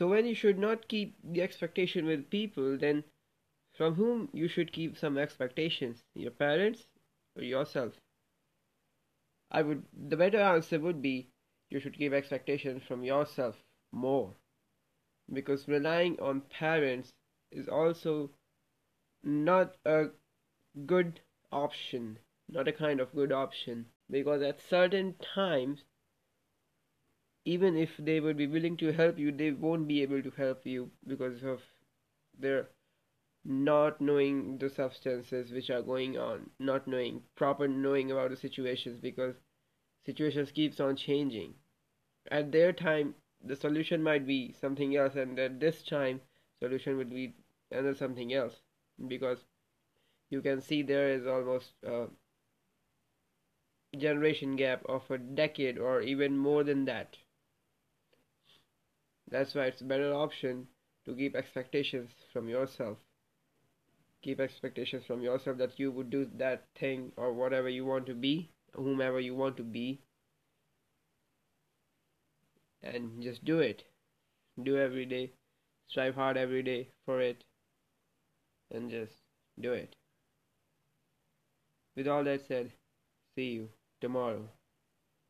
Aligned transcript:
So 0.00 0.08
when 0.08 0.24
you 0.24 0.34
should 0.34 0.58
not 0.58 0.88
keep 0.88 1.14
the 1.22 1.42
expectation 1.42 2.06
with 2.06 2.30
people, 2.30 2.78
then 2.78 3.04
from 3.76 3.96
whom 3.96 4.30
you 4.32 4.48
should 4.48 4.72
keep 4.72 4.96
some 4.96 5.18
expectations? 5.18 6.02
Your 6.14 6.30
parents 6.30 6.86
or 7.36 7.42
yourself? 7.42 8.00
I 9.50 9.60
would 9.60 9.84
the 9.92 10.16
better 10.16 10.38
answer 10.38 10.80
would 10.80 11.02
be 11.02 11.28
you 11.68 11.80
should 11.80 11.98
keep 11.98 12.14
expectations 12.14 12.82
from 12.82 13.04
yourself 13.04 13.62
more. 13.92 14.32
Because 15.30 15.68
relying 15.68 16.18
on 16.18 16.48
parents 16.48 17.12
is 17.52 17.68
also 17.68 18.30
not 19.22 19.76
a 19.84 20.06
good 20.86 21.20
option, 21.52 22.18
not 22.48 22.68
a 22.68 22.72
kind 22.72 23.00
of 23.00 23.14
good 23.14 23.32
option. 23.32 23.84
Because 24.10 24.40
at 24.40 24.62
certain 24.62 25.16
times 25.16 25.84
even 27.50 27.76
if 27.76 27.96
they 27.98 28.20
would 28.20 28.36
be 28.36 28.46
willing 28.46 28.76
to 28.76 28.92
help 28.92 29.18
you, 29.18 29.32
they 29.32 29.50
won't 29.50 29.88
be 29.88 30.02
able 30.02 30.22
to 30.22 30.30
help 30.30 30.66
you 30.66 30.90
because 31.06 31.42
of 31.42 31.60
their 32.38 32.68
not 33.44 34.00
knowing 34.00 34.58
the 34.58 34.68
substances 34.70 35.50
which 35.50 35.70
are 35.70 35.82
going 35.82 36.18
on, 36.18 36.50
not 36.58 36.86
knowing 36.86 37.22
proper 37.36 37.66
knowing 37.68 38.10
about 38.12 38.30
the 38.30 38.36
situations 38.36 39.00
because 39.00 39.34
situations 40.06 40.52
keeps 40.52 40.80
on 40.80 40.96
changing. 40.96 41.54
At 42.30 42.52
their 42.52 42.72
time, 42.72 43.14
the 43.44 43.56
solution 43.56 44.02
might 44.02 44.26
be 44.26 44.52
something 44.60 44.96
else, 44.96 45.16
and 45.16 45.38
at 45.38 45.60
this 45.60 45.82
time, 45.82 46.20
solution 46.60 46.96
would 46.98 47.10
be 47.10 47.34
another 47.70 47.94
something 47.94 48.32
else 48.32 48.60
because 49.08 49.44
you 50.30 50.42
can 50.42 50.60
see 50.60 50.82
there 50.82 51.10
is 51.10 51.26
almost 51.26 51.72
a 51.84 52.08
generation 53.96 54.56
gap 54.56 54.84
of 54.88 55.10
a 55.10 55.18
decade 55.18 55.78
or 55.78 56.00
even 56.00 56.36
more 56.36 56.64
than 56.64 56.84
that. 56.84 57.16
That's 59.30 59.54
why 59.54 59.66
it's 59.66 59.80
a 59.80 59.84
better 59.84 60.12
option 60.12 60.66
to 61.04 61.14
keep 61.14 61.36
expectations 61.36 62.10
from 62.32 62.48
yourself. 62.48 62.98
Keep 64.22 64.40
expectations 64.40 65.04
from 65.06 65.22
yourself 65.22 65.56
that 65.58 65.78
you 65.78 65.90
would 65.92 66.10
do 66.10 66.28
that 66.36 66.64
thing 66.78 67.12
or 67.16 67.32
whatever 67.32 67.68
you 67.68 67.86
want 67.86 68.06
to 68.06 68.14
be, 68.14 68.50
whomever 68.74 69.20
you 69.20 69.34
want 69.34 69.56
to 69.56 69.62
be. 69.62 70.00
And 72.82 73.22
just 73.22 73.44
do 73.44 73.60
it. 73.60 73.84
Do 74.62 74.76
every 74.76 75.06
day. 75.06 75.32
Strive 75.88 76.14
hard 76.14 76.36
every 76.36 76.62
day 76.62 76.88
for 77.06 77.20
it. 77.20 77.44
And 78.70 78.90
just 78.90 79.14
do 79.60 79.72
it. 79.72 79.96
With 81.96 82.08
all 82.08 82.24
that 82.24 82.46
said, 82.46 82.72
see 83.34 83.50
you 83.50 83.68
tomorrow. 84.00 84.48